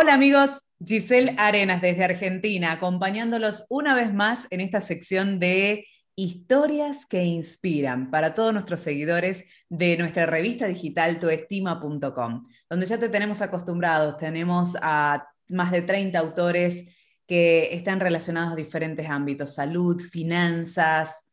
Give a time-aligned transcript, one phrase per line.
[0.00, 7.04] Hola amigos, Giselle Arenas desde Argentina, acompañándolos una vez más en esta sección de historias
[7.04, 13.42] que inspiran para todos nuestros seguidores de nuestra revista digital tuestima.com, donde ya te tenemos
[13.42, 16.86] acostumbrados, tenemos a más de 30 autores
[17.26, 21.28] que están relacionados a diferentes ámbitos, salud, finanzas,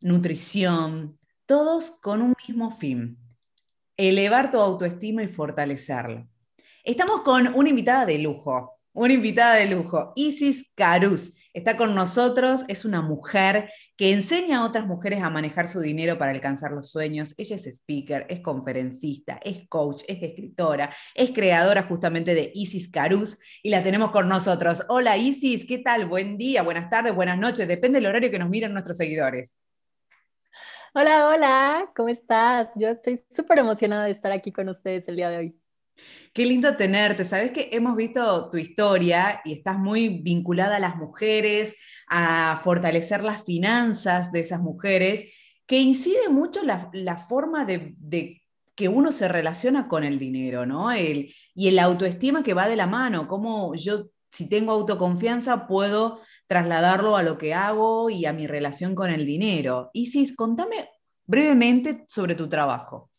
[0.00, 1.14] nutrición,
[1.44, 3.18] todos con un mismo fin,
[3.98, 6.26] elevar tu autoestima y fortalecerlo.
[6.88, 11.36] Estamos con una invitada de lujo, una invitada de lujo, Isis Caruz.
[11.52, 16.16] Está con nosotros, es una mujer que enseña a otras mujeres a manejar su dinero
[16.16, 17.34] para alcanzar los sueños.
[17.36, 23.38] Ella es speaker, es conferencista, es coach, es escritora, es creadora justamente de Isis Caruz
[23.62, 24.82] y la tenemos con nosotros.
[24.88, 26.06] Hola Isis, ¿qué tal?
[26.06, 29.54] Buen día, buenas tardes, buenas noches, depende del horario que nos miren nuestros seguidores.
[30.94, 32.70] Hola, hola, ¿cómo estás?
[32.76, 35.67] Yo estoy súper emocionada de estar aquí con ustedes el día de hoy.
[36.32, 37.24] Qué lindo tenerte.
[37.24, 41.74] Sabes que hemos visto tu historia y estás muy vinculada a las mujeres,
[42.08, 45.34] a fortalecer las finanzas de esas mujeres,
[45.66, 48.42] que incide mucho la, forma de,
[48.74, 50.92] que uno se relaciona con el dinero, ¿no?
[50.92, 56.20] El, y el autoestima que va de la mano, cómo yo, si tengo autoconfianza, puedo
[56.46, 59.90] trasladarlo a lo que hago y a mi relación con el dinero.
[59.92, 60.88] Isis, contame
[61.26, 63.10] brevemente sobre tu trabajo.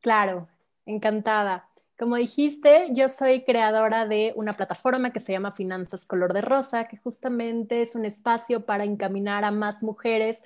[0.00, 0.48] Claro,
[0.86, 1.69] encantada.
[2.00, 6.88] Como dijiste, yo soy creadora de una plataforma que se llama Finanzas Color de Rosa,
[6.88, 10.42] que justamente es un espacio para encaminar a más mujeres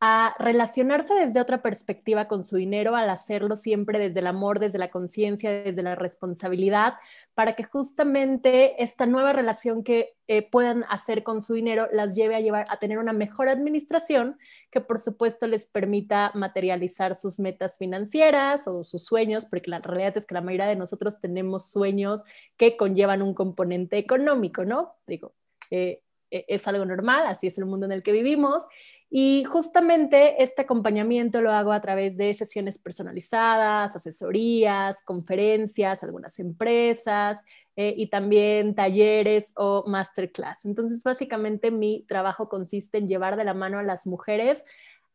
[0.00, 4.78] a relacionarse desde otra perspectiva con su dinero, al hacerlo siempre desde el amor, desde
[4.78, 6.94] la conciencia, desde la responsabilidad,
[7.34, 12.36] para que justamente esta nueva relación que eh, puedan hacer con su dinero las lleve
[12.36, 14.38] a llevar a tener una mejor administración
[14.70, 20.16] que por supuesto les permita materializar sus metas financieras o sus sueños, porque la realidad
[20.16, 22.22] es que la mayoría de nosotros tenemos sueños
[22.56, 24.94] que conllevan un componente económico, ¿no?
[25.06, 25.34] Digo,
[25.70, 28.62] eh, e, es algo normal, así es el mundo en el que vivimos
[29.10, 37.42] y justamente este acompañamiento lo hago a través de sesiones personalizadas, asesorías, conferencias, algunas empresas
[37.76, 40.64] eh, y también talleres o masterclass.
[40.64, 44.64] Entonces, básicamente mi trabajo consiste en llevar de la mano a las mujeres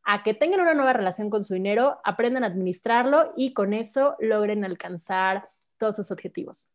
[0.04, 4.16] a que tengan una nueva relación con su dinero, aprendan a administrarlo y con eso
[4.20, 6.70] logren alcanzar todos sus objetivos.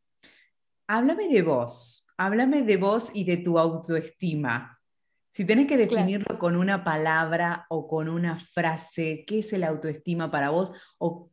[0.87, 4.79] Háblame de vos, háblame de vos y de tu autoestima.
[5.35, 10.31] Si tenés que definirlo con una palabra o con una frase, ¿qué es el autoestima
[10.31, 10.73] para vos?
[10.99, 11.29] ¿O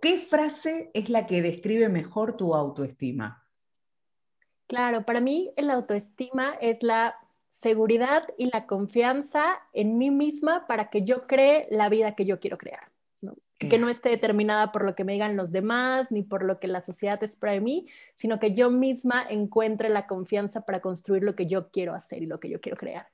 [0.00, 3.46] qué frase es la que describe mejor tu autoestima?
[4.66, 7.14] Claro, para mí el autoestima es la
[7.50, 12.40] seguridad y la confianza en mí misma para que yo cree la vida que yo
[12.40, 12.90] quiero crear.
[13.58, 16.68] Que no esté determinada por lo que me digan los demás ni por lo que
[16.68, 21.36] la sociedad espera de mí, sino que yo misma encuentre la confianza para construir lo
[21.36, 23.08] que yo quiero hacer y lo que yo quiero crear.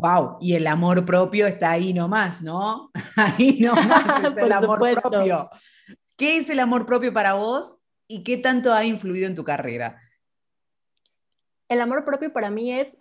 [0.00, 2.90] Wow, y el amor propio está ahí nomás, ¿no?
[3.16, 5.50] Ahí nomás está el amor propio.
[6.16, 7.76] ¿Qué es el amor propio para vos
[8.08, 10.00] y qué tanto ha influido en tu carrera?
[11.68, 12.96] El amor propio para mí es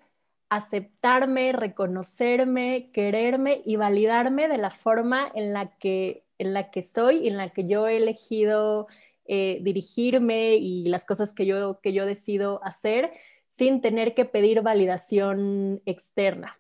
[0.50, 7.30] aceptarme, reconocerme, quererme y validarme de la forma en la que, en la que soy
[7.30, 8.88] en la que yo he elegido
[9.26, 13.14] eh, dirigirme y las cosas que yo, que yo decido hacer
[13.48, 16.60] sin tener que pedir validación externa.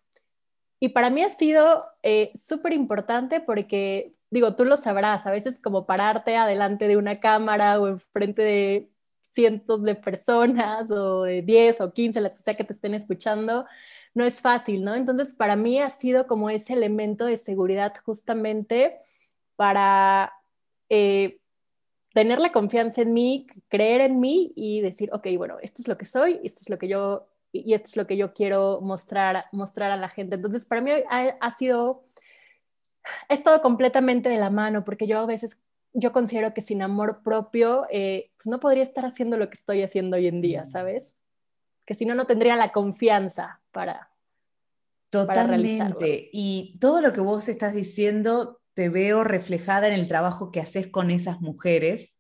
[0.80, 5.60] Y para mí ha sido eh, súper importante porque, digo, tú lo sabrás, a veces
[5.60, 8.90] como pararte adelante de una cámara o enfrente de
[9.30, 13.66] cientos de personas o de 10 o 15, las que que te estén escuchando,
[14.14, 14.96] no es fácil, ¿no?
[14.96, 18.98] Entonces, para mí ha sido como ese elemento de seguridad justamente
[19.56, 20.34] para
[20.90, 21.40] eh,
[22.14, 25.98] tener la confianza en mí, creer en mí y decir, ok, bueno, esto es lo
[25.98, 29.46] que soy, esto es lo que yo y esto es lo que yo quiero mostrar,
[29.52, 30.36] mostrar a la gente.
[30.36, 32.06] Entonces, para mí ha, sido,
[33.28, 35.60] ha estado completamente de la mano, porque yo a veces,
[35.94, 39.82] yo considero que sin amor propio, eh, pues no podría estar haciendo lo que estoy
[39.82, 40.66] haciendo hoy en día, mm.
[40.68, 41.16] ¿sabes?
[41.86, 44.12] Que si no, no tendría la confianza para,
[45.10, 46.30] Totalmente.
[46.32, 50.88] y todo lo que vos estás diciendo, te veo reflejada en el trabajo que haces
[50.88, 52.16] con esas mujeres.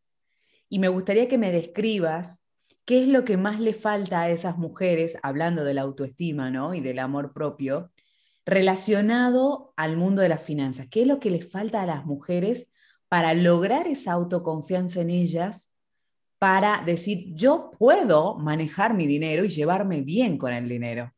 [0.69, 2.38] Y me gustaría que me describas
[2.89, 6.73] ¿Qué es lo que más le falta a esas mujeres, hablando de la autoestima ¿no?
[6.73, 7.91] y del amor propio,
[8.47, 10.87] relacionado al mundo de las finanzas?
[10.89, 12.65] ¿Qué es lo que les falta a las mujeres
[13.07, 15.69] para lograr esa autoconfianza en ellas,
[16.39, 21.13] para decir, yo puedo manejar mi dinero y llevarme bien con el dinero?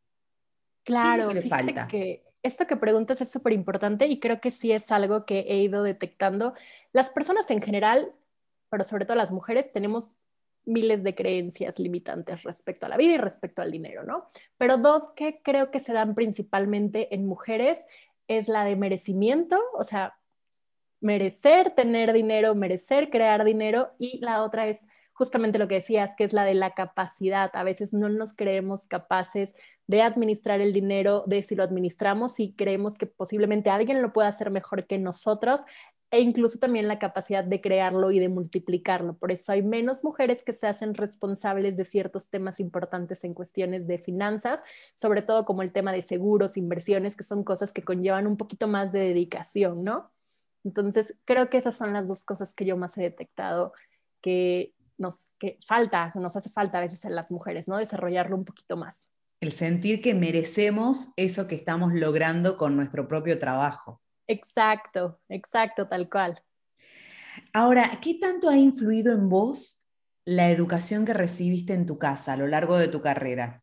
[0.83, 1.87] Claro, ¿Qué falta?
[1.87, 5.59] que esto que preguntas es súper importante y creo que sí es algo que he
[5.59, 6.53] ido detectando.
[6.91, 8.13] Las personas en general,
[8.69, 10.11] pero sobre todo las mujeres, tenemos
[10.65, 14.27] miles de creencias limitantes respecto a la vida y respecto al dinero, ¿no?
[14.57, 17.85] Pero dos que creo que se dan principalmente en mujeres
[18.27, 20.15] es la de merecimiento, o sea,
[20.99, 26.23] merecer tener dinero, merecer crear dinero, y la otra es justamente lo que decías, que
[26.23, 27.51] es la de la capacidad.
[27.53, 29.53] A veces no nos creemos capaces
[29.85, 34.29] de administrar el dinero, de si lo administramos y creemos que posiblemente alguien lo pueda
[34.29, 35.61] hacer mejor que nosotros
[36.11, 39.15] e incluso también la capacidad de crearlo y de multiplicarlo.
[39.15, 43.87] Por eso hay menos mujeres que se hacen responsables de ciertos temas importantes en cuestiones
[43.87, 44.61] de finanzas,
[44.95, 48.67] sobre todo como el tema de seguros, inversiones, que son cosas que conllevan un poquito
[48.67, 50.11] más de dedicación, ¿no?
[50.65, 53.73] Entonces, creo que esas son las dos cosas que yo más he detectado
[54.21, 57.77] que nos que falta, nos hace falta a veces en las mujeres, ¿no?
[57.77, 59.07] Desarrollarlo un poquito más.
[59.39, 64.01] El sentir que merecemos eso que estamos logrando con nuestro propio trabajo.
[64.31, 66.41] Exacto, exacto, tal cual.
[67.51, 69.85] Ahora, ¿qué tanto ha influido en vos
[70.23, 73.61] la educación que recibiste en tu casa a lo largo de tu carrera?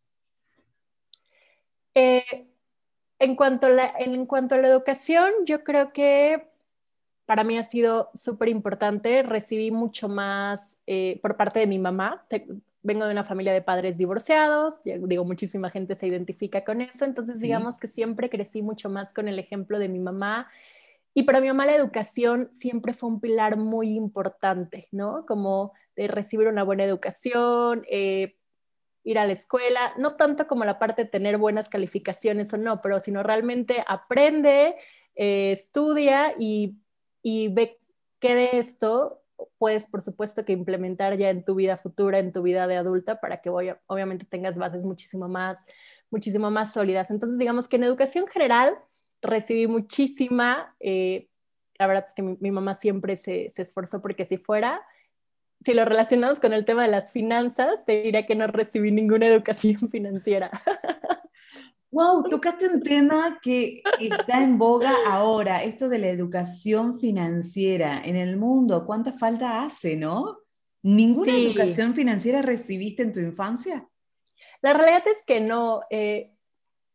[1.95, 2.49] Eh,
[3.19, 3.67] en, cuanto
[3.99, 6.51] en cuanto a la educación, yo creo que
[7.25, 9.23] para mí ha sido súper importante.
[9.23, 12.27] Recibí mucho más eh, por parte de mi mamá.
[12.89, 17.39] Vengo de una familia de padres divorciados, digo, muchísima gente se identifica con eso, entonces
[17.39, 20.51] digamos que siempre crecí mucho más con el ejemplo de mi mamá.
[21.15, 25.27] Y para mi mamá la educación siempre fue un pilar muy importante, ¿no?
[25.27, 28.37] Como de recibir una buena educación, eh,
[29.05, 32.81] ir a la escuela, no tanto como la parte de tener buenas calificaciones o no,
[32.83, 34.77] pero sino realmente aprende,
[35.15, 36.77] eh, estudia y
[37.23, 37.79] y ve
[38.21, 39.23] qué de esto
[39.59, 43.21] puedes, por supuesto, que implementar ya en tu vida futura, en tu vida de adulta,
[43.21, 45.65] para que obviamente tengas bases muchísimo más,
[46.11, 47.11] muchísimo más sólidas.
[47.11, 48.77] Entonces, digamos que en educación general
[49.21, 51.29] recibí muchísima, eh,
[51.79, 54.81] la verdad es que mi, mamá siempre se, esforzó porque si fuera,
[55.61, 59.27] si lo relacionamos con el tema de las finanzas, te diría que no recibí ninguna
[59.27, 60.51] educación financiera.
[61.91, 68.17] Wow, tocaste un tema que está en boga ahora, esto de la educación financiera en
[68.17, 68.85] el mundo.
[68.85, 70.39] ¿Cuánta falta hace, no?
[70.83, 73.89] ¿Ninguna educación financiera recibiste en tu infancia?
[74.61, 75.81] La realidad es que no.
[75.89, 76.33] Eh,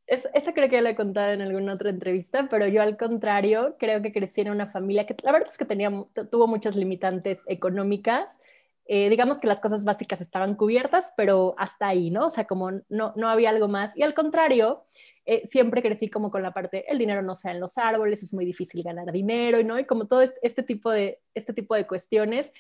[0.05, 3.75] eso creo que ya lo he contado en alguna otra entrevista, pero yo al contrario
[3.79, 5.89] creo que crecí en una familia que la verdad es que tenía,
[6.29, 8.37] tuvo muchas limitantes económicas
[8.85, 12.27] eh, digamos que las cosas básicas estaban cubiertas, pero hasta ahí, ¿no?
[12.27, 13.95] O sea, como no, no había algo más.
[13.95, 14.83] Y al contrario,
[15.25, 18.33] eh, siempre crecí como con la parte, el dinero no sea en los árboles, es
[18.33, 19.79] muy difícil ganar dinero, ¿no?
[19.79, 22.51] Y como todo este tipo de, este tipo de cuestiones,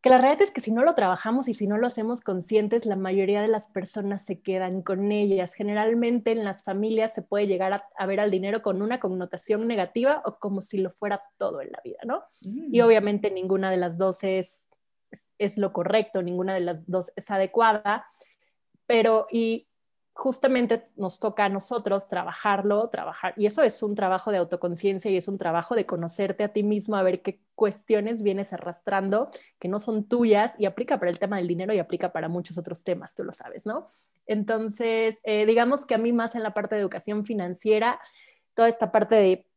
[0.00, 2.86] que la realidad es que si no lo trabajamos y si no lo hacemos conscientes,
[2.86, 5.52] la mayoría de las personas se quedan con ellas.
[5.52, 10.22] Generalmente en las familias se puede llegar a, ver al dinero con una connotación negativa
[10.24, 12.22] o como si lo fuera todo en la vida, ¿no?
[12.40, 12.84] Y mm.
[12.84, 14.69] obviamente ninguna de las dos es
[15.38, 18.06] es, lo correcto, ninguna de las dos es adecuada,
[18.86, 19.68] pero y
[20.12, 25.16] justamente nos toca a nosotros trabajarlo, trabajar, y eso es un trabajo de autoconciencia y
[25.16, 29.68] es un trabajo de conocerte a ti mismo, a ver qué cuestiones vienes arrastrando que
[29.68, 32.84] no son tuyas y aplica para el tema del dinero y aplica para muchos otros
[32.84, 33.86] temas, tú lo sabes, ¿no?
[34.26, 38.00] Entonces, eh, digamos que a mí más en la parte de educación financiera,
[38.54, 39.49] toda esta parte de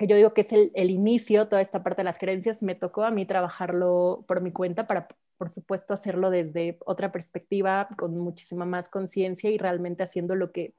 [0.00, 3.04] que yo digo que es el, inicio, toda esta parte de las creencias, me tocó
[3.04, 8.64] a mí trabajarlo por mi cuenta para, por supuesto, hacerlo desde otra perspectiva, con muchísima
[8.64, 10.72] más conciencia y realmente haciendo lo que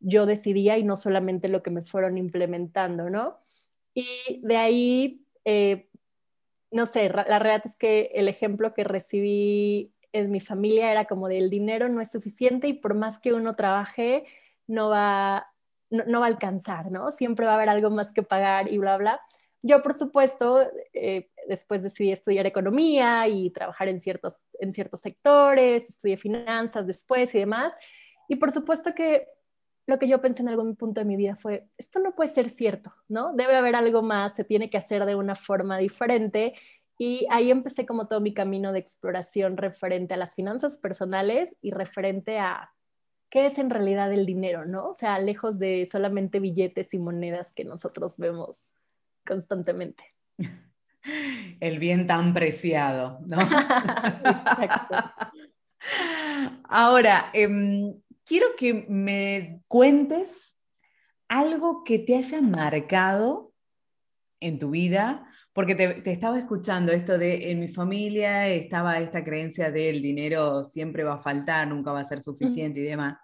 [0.00, 3.38] yo decidía y no solamente lo que me fueron implementando, ¿no?
[3.94, 5.88] Y de ahí, eh,
[6.72, 11.28] no sé, la realidad es que el ejemplo que recibí en mi familia era como
[11.28, 14.24] del dinero no es suficiente y por más que uno trabaje,
[14.66, 15.52] no va
[15.90, 17.10] no, va a alcanzar, ¿no?
[17.10, 19.20] Siempre va a haber algo más que pagar y bla, bla.
[19.62, 25.88] Yo, por supuesto, eh, después decidí estudiar economía y trabajar en ciertos, en ciertos sectores,
[25.88, 27.74] estudié finanzas después y demás.
[28.28, 29.26] Y por supuesto que
[29.86, 32.50] lo que yo pensé en algún punto de mi vida fue, esto no puede ser
[32.50, 33.32] cierto, ¿no?
[33.34, 36.54] Debe haber algo más, se tiene que hacer de una forma diferente.
[36.98, 41.70] Y ahí empecé como todo mi camino de exploración referente a las finanzas personales y
[41.70, 42.72] referente a
[43.30, 44.88] qué es en realidad el dinero, ¿no?
[44.88, 48.72] O sea, lejos de solamente billetes y monedas que nosotros vemos
[49.26, 50.04] constantemente.
[51.60, 53.40] El bien tan preciado, ¿no?
[53.40, 54.96] Exacto.
[56.68, 60.60] Ahora, em, quiero que me cuentes
[61.28, 63.52] algo que te haya marcado
[64.40, 69.24] en tu vida, porque te, te, estaba escuchando esto de en mi familia estaba esta
[69.24, 73.16] creencia de el dinero siempre va a faltar, nunca va a ser suficiente y demás.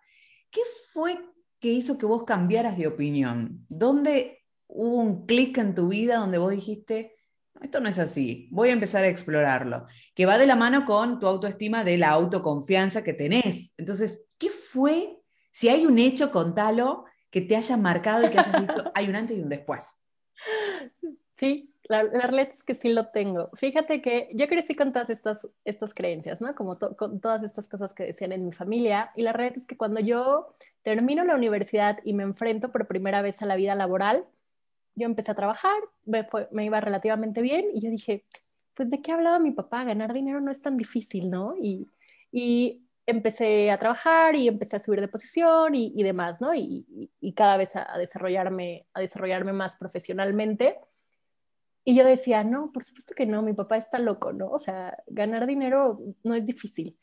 [0.50, 0.62] ¿Qué
[0.94, 1.18] fue
[1.60, 3.66] que hizo que vos cambiaras de opinión?
[3.68, 7.16] ¿Dónde hubo un clic en tu vida donde vos dijiste,
[7.60, 11.20] esto no es así, voy a empezar a explorarlo, que va de la mano con
[11.20, 13.74] tu autoestima de la autoconfianza que tenés.
[13.76, 15.18] Entonces, ¿qué fue?
[15.50, 19.16] Si hay un hecho, contalo, que te haya marcado y que hayas visto, hay un
[19.16, 20.00] antes y un después.
[21.36, 23.50] Sí, la, la, realidad es que sí lo tengo.
[23.54, 26.54] Fíjate que yo crecí con todas estas, estas creencias, ¿no?
[26.54, 29.12] Como con todas estas cosas que decían en mi familia.
[29.14, 33.22] Y la realidad es que cuando yo termino la universidad y me enfrento por primera
[33.22, 34.26] vez a la vida laboral,
[34.94, 38.24] yo empecé a trabajar, me, iba relativamente bien y yo dije,
[38.74, 41.54] pues de qué hablaba mi papá, ganar dinero no es tan difícil, ¿no?
[41.60, 41.88] Y,
[43.04, 46.54] empecé a trabajar y empecé a subir de posición y, y demás, ¿no?
[46.54, 50.78] Y, cada vez a, desarrollarme, a desarrollarme más profesionalmente.
[51.84, 54.50] Y yo decía, no, por supuesto que no, mi papá está loco, ¿no?
[54.50, 56.96] O sea, ganar dinero no es difícil.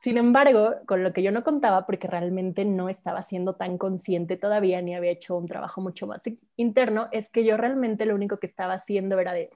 [0.00, 4.36] Sin embargo, con lo que yo no contaba, porque realmente no estaba siendo tan consciente
[4.36, 6.22] todavía, ni había hecho un trabajo mucho más
[6.56, 9.50] interno, es que yo realmente lo único que estaba haciendo era de,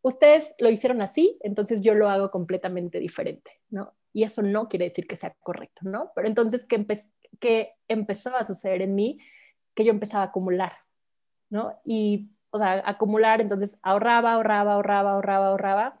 [0.00, 3.94] ustedes lo hicieron así, entonces yo lo hago completamente diferente, ¿no?
[4.12, 6.12] Y eso no quiere decir que sea correcto, ¿no?
[6.14, 6.98] Pero entonces, ¿qué, empe
[7.40, 9.18] qué empezó a suceder en mí?
[9.74, 10.72] Que yo empezaba a acumular,
[11.50, 11.78] ¿no?
[11.84, 16.00] Y o sea, acumular, entonces ahorraba, ahorraba, ahorraba, ahorraba, ahorraba,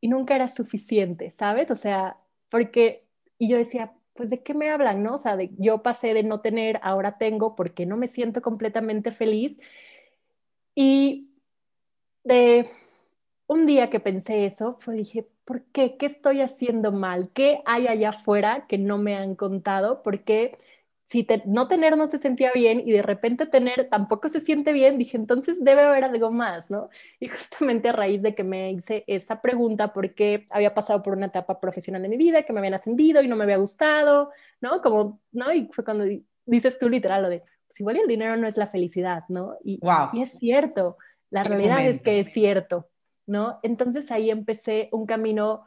[0.00, 1.70] y nunca era suficiente, ¿sabes?
[1.70, 2.18] O sea,
[2.48, 3.06] porque,
[3.38, 5.14] y yo decía, pues de qué me hablan, ¿no?
[5.14, 9.10] O sea, de, yo pasé de no tener, ahora tengo, porque no me siento completamente
[9.12, 9.58] feliz.
[10.74, 11.30] Y
[12.24, 12.70] de
[13.46, 15.96] un día que pensé eso, pues dije, ¿por qué?
[15.98, 17.30] ¿Qué estoy haciendo mal?
[17.32, 20.02] ¿Qué hay allá afuera que no me han contado?
[20.02, 20.58] ¿Por qué?
[21.08, 24.98] Si no tener no se sentía bien y de repente tener tampoco se siente bien,
[24.98, 26.90] dije, entonces debe haber algo más, ¿no?
[27.18, 31.26] Y justamente a raíz de que me hice esa pregunta, porque había pasado por una
[31.26, 34.82] etapa profesional de mi vida, que me habían ascendido y no me había gustado, ¿no?
[34.82, 35.50] Como, ¿no?
[35.50, 36.04] Y fue cuando
[36.44, 39.56] dices tú literal lo de, pues igual el dinero no es la felicidad, ¿no?
[39.64, 39.80] Y,
[40.12, 40.98] y es cierto,
[41.30, 42.90] la realidad es que es cierto,
[43.24, 43.60] ¿no?
[43.62, 45.64] Entonces ahí empecé un camino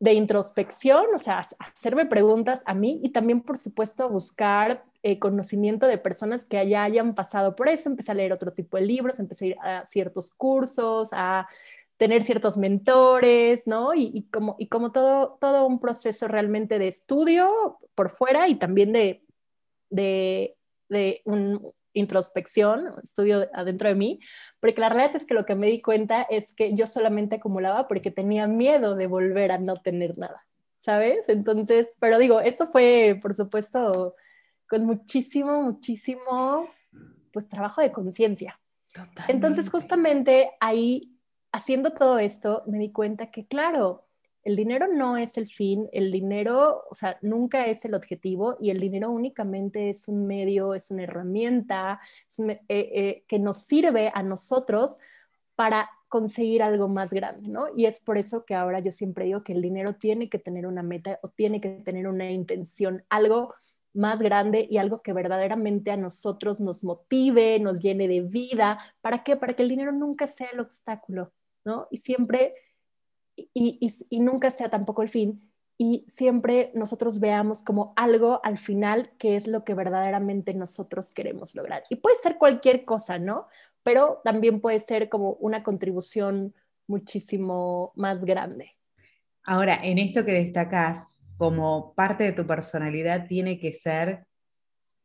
[0.00, 5.86] de introspección, o sea, hacerme preguntas a mí y también, por supuesto, buscar eh, conocimiento
[5.86, 7.90] de personas que allá hayan pasado por eso.
[7.90, 9.48] Empecé a leer otro tipo de libros, empecé a
[9.80, 11.46] ir ciertos cursos, a
[11.98, 13.92] tener ciertos mentores, ¿no?
[13.94, 18.92] Y, como, y como todo, todo un proceso realmente de estudio por fuera y también
[18.94, 19.22] de,
[19.90, 20.56] de,
[20.88, 24.20] de un, introspección, estudio adentro de mí,
[24.60, 27.88] porque la realidad es que lo que me di cuenta es que yo solamente acumulaba
[27.88, 30.46] porque tenía miedo de volver a no tener nada,
[30.78, 31.28] ¿sabes?
[31.28, 34.14] Entonces, pero digo, eso fue, por supuesto,
[34.68, 36.68] con muchísimo, muchísimo,
[37.32, 38.60] pues trabajo de conciencia.
[39.28, 41.16] Entonces, justamente ahí,
[41.52, 44.06] haciendo todo esto, me di cuenta que, claro,
[44.42, 48.70] el dinero no es el fin, el dinero, o sea, nunca es el objetivo y
[48.70, 52.00] el dinero únicamente es un medio, es una herramienta
[52.38, 54.96] eh, eh, que nos sirve a nosotros
[55.54, 57.66] para conseguir algo más grande, ¿no?
[57.76, 60.66] Y es por eso que ahora yo siempre digo que el dinero tiene que tener
[60.66, 63.54] una meta o tiene que tener una intención, algo
[63.92, 68.78] más grande y algo que verdaderamente a nosotros nos motive, nos llene de vida.
[69.00, 69.36] ¿Para qué?
[69.36, 71.32] Para que el dinero nunca sea el obstáculo,
[71.64, 71.88] ¿no?
[71.90, 72.54] Y siempre
[73.54, 79.34] y, nunca sea tampoco el fin, y siempre nosotros veamos como algo al final que
[79.36, 81.84] es lo que verdaderamente nosotros queremos lograr.
[81.88, 83.46] Y puede ser cualquier cosa, ¿no?
[83.82, 86.54] Pero también puede ser como una contribución
[86.86, 88.76] muchísimo más grande.
[89.42, 94.26] Ahora, en esto que destacas, como parte de tu personalidad tiene que ser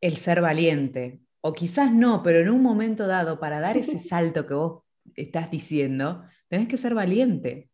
[0.02, 1.20] el ser valiente.
[1.40, 4.82] O quizás no, pero en un momento dado, para dar ese salto que vos
[5.14, 7.70] estás diciendo, tenés que ser valiente.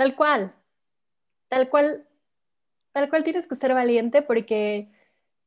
[0.00, 0.54] Tal cual,
[1.48, 2.08] tal cual,
[2.92, 4.88] tal cual tienes que ser valiente porque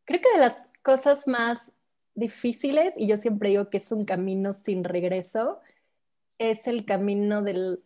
[0.05, 1.71] creo que de las cosas más
[2.13, 5.59] difíciles, y yo siempre digo que es un camino sin regreso,
[6.37, 7.79] es el camino de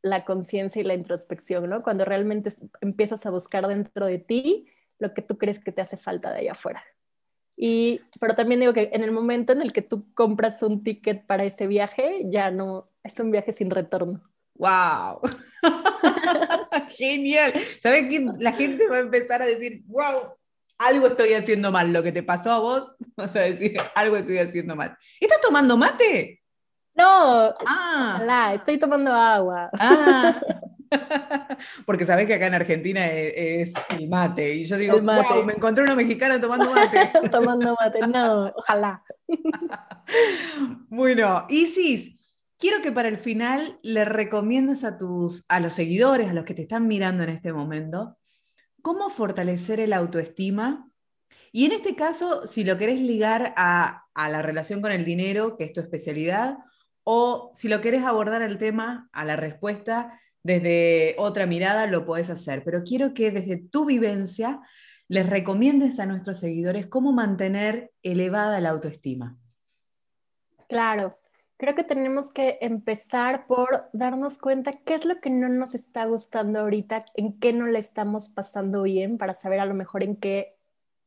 [0.00, 1.82] la conciencia y la introspección, ¿no?
[1.82, 4.68] Cuando realmente empiezas a buscar dentro de ti
[5.00, 6.84] lo que tú crees que te hace falta de allá afuera.
[7.56, 11.26] Y, pero también digo que en el momento en el que tú compras un ticket
[11.26, 14.27] para ese viaje, ya no, es un viaje sin retorno.
[14.58, 15.20] ¡Wow!
[16.90, 17.52] Genial.
[17.82, 18.26] ¿Sabes qué?
[18.38, 20.36] La gente va a empezar a decir, wow,
[20.78, 21.92] algo estoy haciendo mal.
[21.92, 24.96] Lo que te pasó a vos, vas a decir, algo estoy haciendo mal.
[25.20, 26.42] ¿Estás tomando mate?
[26.94, 28.52] No, ah.
[28.54, 29.70] estoy tomando agua.
[29.78, 30.40] Ah.
[31.86, 34.54] Porque sabes que acá en Argentina es, el mate.
[34.54, 37.12] Y yo digo, wow, me encontré una mexicana tomando mate.
[37.30, 39.04] tomando mate, no, ojalá.
[40.88, 42.17] bueno, Isis,
[42.58, 46.54] quiero que para el final le recomiendes a, tus, a los seguidores, a los que
[46.54, 48.18] te están mirando en este momento,
[48.82, 50.90] cómo fortalecer el autoestima.
[51.52, 55.64] Y en este caso, si lo querés ligar a, la relación con el dinero, que
[55.64, 56.58] es tu especialidad,
[57.04, 62.28] o si lo querés abordar el tema, a la respuesta, desde otra mirada, lo podés
[62.28, 62.62] hacer.
[62.64, 64.60] Pero quiero que desde tu vivencia
[65.06, 69.38] les recomiendes a nuestros seguidores cómo mantener elevada la autoestima.
[70.68, 71.18] Claro,
[71.58, 76.06] creo que tenemos que empezar por darnos cuenta qué es lo que no nos está
[76.06, 80.16] gustando ahorita, en qué no le estamos pasando bien, para saber a lo mejor en
[80.16, 80.56] qué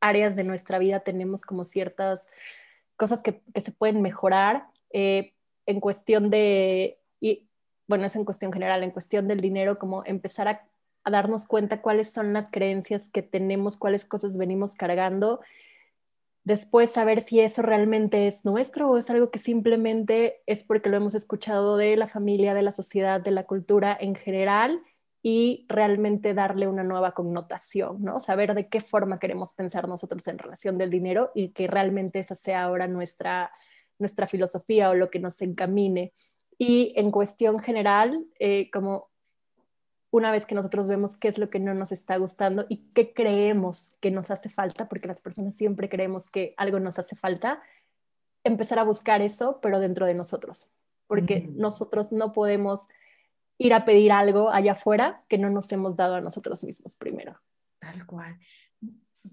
[0.00, 2.26] áreas de nuestra vida tenemos como ciertas
[2.96, 4.66] cosas que, se pueden mejorar.
[4.90, 5.32] Eh,
[5.66, 7.48] en cuestión de, y
[7.86, 10.68] bueno, es en cuestión general, en cuestión del dinero, como empezar a,
[11.10, 15.40] darnos cuenta cuáles son las creencias que tenemos, cuáles cosas venimos cargando.
[16.44, 20.96] Después saber si eso realmente es nuestro o es algo que simplemente es porque lo
[20.96, 24.82] hemos escuchado de la familia, de la sociedad, de la cultura en general
[25.22, 28.18] y realmente darle una nueva connotación, ¿no?
[28.18, 32.34] Saber de qué forma queremos pensar nosotros en relación del dinero y que realmente esa
[32.34, 33.52] sea ahora nuestra,
[34.00, 36.12] nuestra filosofía o lo que nos encamine.
[36.58, 39.11] Y en cuestión general, eh, como
[40.12, 43.14] una vez que nosotros vemos qué es lo que no nos está gustando y qué
[43.14, 47.62] creemos que nos hace falta, porque las personas siempre creemos que algo nos hace falta,
[48.44, 50.68] empezar a buscar eso, pero dentro de nosotros,
[51.06, 52.82] porque nosotros no podemos
[53.56, 57.40] ir a pedir algo allá afuera que no nos hemos dado a nosotros mismos primero.
[57.78, 58.38] Tal cual.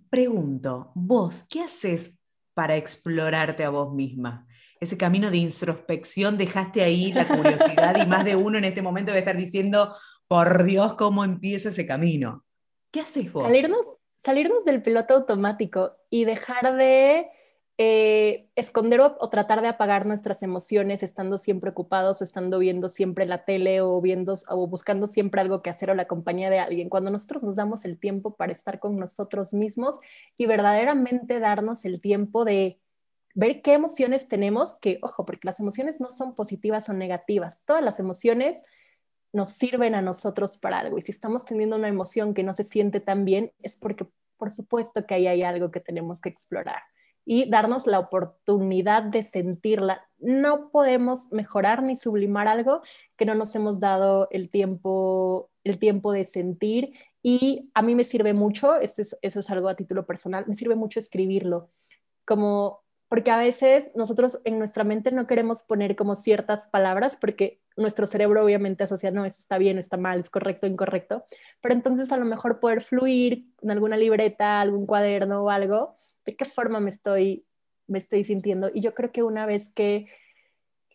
[0.09, 2.17] Pregunto, vos, ¿qué haces
[2.59, 4.45] para explorarte a vos misma.
[4.81, 9.12] Ese camino de introspección, dejaste ahí la curiosidad y más de uno en este momento
[9.12, 9.95] debe estar diciendo,
[10.29, 12.45] por Dios, ¿cómo empieza ese camino?
[12.91, 13.41] ¿Qué haces vos?
[13.41, 13.81] Salirnos,
[14.17, 17.29] salirnos del piloto automático y dejar de
[17.79, 23.25] eh, esconder o, tratar de apagar nuestras emociones estando siempre ocupados o estando viendo siempre
[23.25, 26.89] la tele o, viendo, o buscando siempre algo que hacer o la compañía de alguien.
[26.89, 29.98] Cuando nosotros nos damos el tiempo para estar con nosotros mismos
[30.38, 32.79] y verdaderamente darnos el tiempo de
[33.33, 37.83] ver qué emociones tenemos, que ojo, porque las emociones no son positivas o negativas, todas
[37.83, 38.62] las emociones
[39.31, 42.63] nos sirven a nosotros para algo y si estamos teniendo una emoción que no se
[42.63, 44.07] siente tan bien es porque
[44.38, 46.81] por supuesto que ahí hay algo que tenemos que explorar
[47.25, 50.07] y darnos la oportunidad de sentirla.
[50.18, 52.81] No podemos mejorar ni sublimar algo
[53.18, 58.03] que no nos hemos dado el tiempo, el tiempo de sentir y a mí me
[58.03, 61.70] sirve mucho, eso es, eso es algo a título personal, me sirve mucho escribirlo,
[62.25, 67.59] como porque a veces nosotros en nuestra mente no queremos poner como ciertas palabras porque
[67.75, 71.25] nuestro cerebro obviamente asocia, no, eso está bien, está mal, es correcto, incorrecto,
[71.59, 76.35] pero entonces a lo mejor poder fluir en alguna libreta, algún cuaderno o algo, de
[76.35, 77.45] qué forma me estoy,
[77.87, 78.69] me estoy sintiendo.
[78.72, 80.07] Y yo creo que una vez que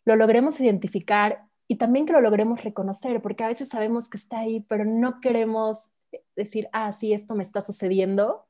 [0.04, 4.38] lo logremos identificar y también que lo logremos reconocer, porque a veces sabemos que está
[4.38, 5.90] ahí, pero no queremos
[6.36, 8.46] decir, ah, sí, esto me está sucediendo,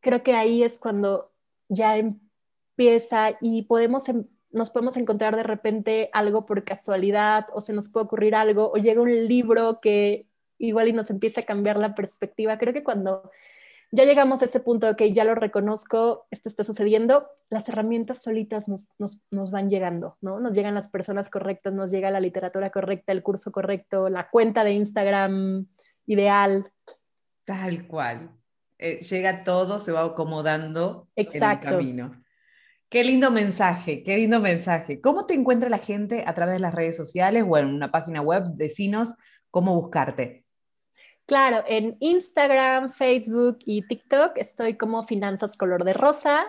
[0.00, 1.32] creo que ahí es cuando
[1.68, 2.25] ya empieza
[3.40, 8.06] y podemos em, nos podemos encontrar de repente algo por casualidad o se nos puede
[8.06, 10.26] ocurrir algo o llega un libro que
[10.58, 12.56] igual y nos empieza a cambiar la perspectiva.
[12.56, 13.30] Creo que cuando
[13.92, 18.22] ya llegamos a ese punto de que ya lo reconozco, esto está sucediendo, las herramientas
[18.22, 20.40] solitas nos, nos, nos, van llegando, ¿no?
[20.40, 24.64] Nos llegan las personas correctas, nos llega la literatura correcta, el curso correcto, la cuenta
[24.64, 25.66] de Instagram
[26.06, 26.72] ideal.
[27.44, 28.30] Tal cual.
[28.78, 31.68] Eh, llega todo, se va acomodando Exacto.
[31.68, 32.25] en el camino.
[32.88, 35.00] Qué lindo mensaje, qué lindo mensaje.
[35.00, 38.22] ¿Cómo te encuentra la gente a través de las redes sociales o en una página
[38.22, 38.44] web?
[38.54, 39.14] Decinos
[39.50, 40.44] cómo buscarte.
[41.26, 46.46] Claro, en Instagram, Facebook y TikTok estoy como Finanzas Color de Rosa.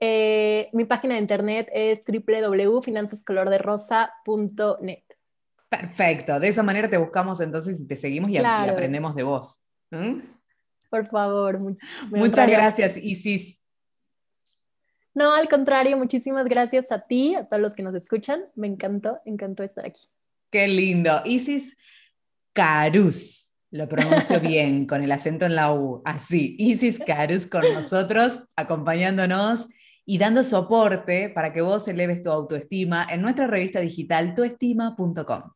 [0.00, 5.04] Eh, mi página de internet es www.finanzascolorderosa.net.
[5.68, 9.62] Perfecto, de esa manera te buscamos entonces y te seguimos y, aprendemos de vos.
[10.90, 11.60] Por favor.
[12.10, 13.60] Muchas gracias, Isis.
[15.16, 18.44] No, al contrario, muchísimas gracias a ti, a todos los que nos escuchan.
[18.54, 20.02] Me encantó, encantó estar aquí.
[20.50, 21.22] Qué lindo.
[21.24, 21.74] Isis
[22.52, 26.54] Carus, lo pronuncio bien, con el acento en la U, así.
[26.58, 29.66] Isis Carus con nosotros, acompañándonos
[30.04, 35.50] y dando soporte para que vos eleves tu autoestima en nuestra revista digital tuestima.com.